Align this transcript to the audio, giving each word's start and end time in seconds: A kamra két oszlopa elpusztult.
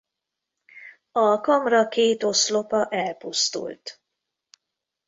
A 1.11 1.39
kamra 1.41 1.87
két 1.87 2.23
oszlopa 2.23 2.87
elpusztult. 2.89 4.01